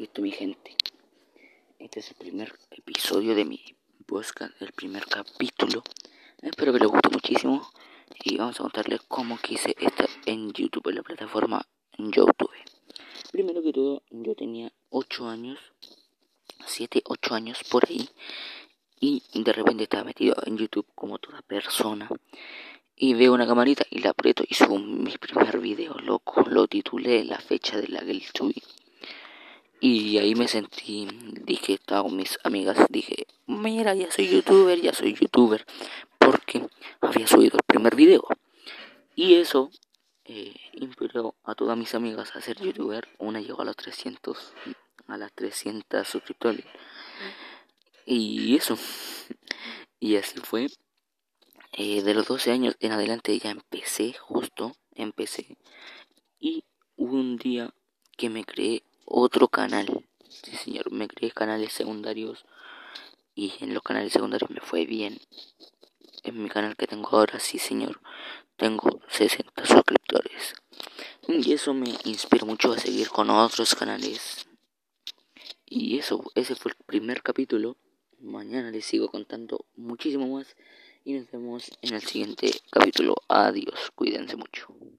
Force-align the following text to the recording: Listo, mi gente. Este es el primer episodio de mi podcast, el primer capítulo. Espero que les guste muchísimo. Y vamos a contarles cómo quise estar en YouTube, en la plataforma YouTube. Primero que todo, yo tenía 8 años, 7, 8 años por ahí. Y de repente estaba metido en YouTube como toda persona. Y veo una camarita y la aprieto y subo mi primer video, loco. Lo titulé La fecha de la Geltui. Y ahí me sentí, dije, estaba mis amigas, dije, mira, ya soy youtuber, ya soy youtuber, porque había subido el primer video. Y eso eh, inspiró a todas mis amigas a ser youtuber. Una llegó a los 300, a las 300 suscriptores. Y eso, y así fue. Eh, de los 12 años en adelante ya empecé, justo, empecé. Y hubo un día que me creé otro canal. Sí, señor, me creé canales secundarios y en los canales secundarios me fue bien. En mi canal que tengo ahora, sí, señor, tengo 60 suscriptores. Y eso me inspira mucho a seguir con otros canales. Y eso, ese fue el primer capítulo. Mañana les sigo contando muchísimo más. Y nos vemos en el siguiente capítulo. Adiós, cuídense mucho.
Listo, 0.00 0.22
mi 0.22 0.30
gente. 0.30 0.74
Este 1.78 2.00
es 2.00 2.08
el 2.08 2.16
primer 2.16 2.58
episodio 2.70 3.34
de 3.34 3.44
mi 3.44 3.62
podcast, 4.06 4.50
el 4.62 4.72
primer 4.72 5.04
capítulo. 5.04 5.82
Espero 6.40 6.72
que 6.72 6.78
les 6.78 6.88
guste 6.88 7.10
muchísimo. 7.10 7.70
Y 8.24 8.38
vamos 8.38 8.58
a 8.58 8.62
contarles 8.62 9.02
cómo 9.02 9.36
quise 9.36 9.76
estar 9.78 10.08
en 10.24 10.52
YouTube, 10.54 10.88
en 10.88 10.94
la 10.94 11.02
plataforma 11.02 11.68
YouTube. 11.98 12.48
Primero 13.30 13.62
que 13.62 13.74
todo, 13.74 14.02
yo 14.08 14.34
tenía 14.34 14.72
8 14.88 15.28
años, 15.28 15.58
7, 16.64 17.02
8 17.04 17.34
años 17.34 17.62
por 17.70 17.84
ahí. 17.86 18.08
Y 19.00 19.22
de 19.34 19.52
repente 19.52 19.82
estaba 19.82 20.04
metido 20.04 20.34
en 20.46 20.56
YouTube 20.56 20.86
como 20.94 21.18
toda 21.18 21.42
persona. 21.42 22.08
Y 22.96 23.12
veo 23.12 23.34
una 23.34 23.46
camarita 23.46 23.84
y 23.90 23.98
la 23.98 24.10
aprieto 24.10 24.44
y 24.48 24.54
subo 24.54 24.78
mi 24.78 25.14
primer 25.18 25.58
video, 25.58 25.92
loco. 25.98 26.42
Lo 26.48 26.66
titulé 26.68 27.22
La 27.26 27.38
fecha 27.38 27.78
de 27.78 27.88
la 27.88 28.00
Geltui. 28.00 28.62
Y 29.80 30.18
ahí 30.18 30.34
me 30.34 30.46
sentí, 30.46 31.08
dije, 31.42 31.72
estaba 31.72 32.06
mis 32.10 32.38
amigas, 32.44 32.76
dije, 32.90 33.26
mira, 33.46 33.94
ya 33.94 34.10
soy 34.10 34.28
youtuber, 34.28 34.78
ya 34.78 34.92
soy 34.92 35.14
youtuber, 35.14 35.64
porque 36.18 36.66
había 37.00 37.26
subido 37.26 37.56
el 37.56 37.64
primer 37.64 37.96
video. 37.96 38.22
Y 39.14 39.36
eso 39.36 39.70
eh, 40.26 40.54
inspiró 40.74 41.34
a 41.44 41.54
todas 41.54 41.78
mis 41.78 41.94
amigas 41.94 42.36
a 42.36 42.42
ser 42.42 42.60
youtuber. 42.60 43.08
Una 43.18 43.40
llegó 43.40 43.62
a 43.62 43.64
los 43.64 43.76
300, 43.76 44.52
a 45.06 45.16
las 45.16 45.32
300 45.32 46.06
suscriptores. 46.06 46.66
Y 48.04 48.56
eso, 48.56 48.76
y 49.98 50.16
así 50.16 50.38
fue. 50.40 50.66
Eh, 51.72 52.02
de 52.02 52.14
los 52.14 52.26
12 52.26 52.50
años 52.50 52.76
en 52.80 52.92
adelante 52.92 53.38
ya 53.38 53.50
empecé, 53.50 54.12
justo, 54.12 54.76
empecé. 54.94 55.56
Y 56.38 56.64
hubo 56.96 57.14
un 57.14 57.36
día 57.36 57.72
que 58.16 58.28
me 58.28 58.44
creé 58.44 58.82
otro 59.10 59.48
canal. 59.48 60.04
Sí, 60.28 60.56
señor, 60.56 60.92
me 60.92 61.08
creé 61.08 61.32
canales 61.32 61.72
secundarios 61.72 62.46
y 63.34 63.52
en 63.60 63.74
los 63.74 63.82
canales 63.82 64.12
secundarios 64.12 64.50
me 64.50 64.60
fue 64.60 64.86
bien. 64.86 65.20
En 66.22 66.42
mi 66.42 66.48
canal 66.48 66.76
que 66.76 66.86
tengo 66.86 67.08
ahora, 67.10 67.40
sí, 67.40 67.58
señor, 67.58 68.00
tengo 68.56 69.00
60 69.08 69.66
suscriptores. 69.66 70.54
Y 71.26 71.52
eso 71.52 71.74
me 71.74 71.94
inspira 72.04 72.44
mucho 72.44 72.72
a 72.72 72.78
seguir 72.78 73.08
con 73.08 73.30
otros 73.30 73.74
canales. 73.74 74.46
Y 75.66 75.98
eso, 75.98 76.22
ese 76.34 76.54
fue 76.54 76.72
el 76.72 76.76
primer 76.86 77.22
capítulo. 77.22 77.76
Mañana 78.18 78.70
les 78.70 78.84
sigo 78.84 79.08
contando 79.08 79.64
muchísimo 79.76 80.26
más. 80.36 80.56
Y 81.04 81.14
nos 81.14 81.30
vemos 81.30 81.70
en 81.82 81.94
el 81.94 82.02
siguiente 82.02 82.50
capítulo. 82.70 83.16
Adiós, 83.28 83.90
cuídense 83.94 84.36
mucho. 84.36 84.68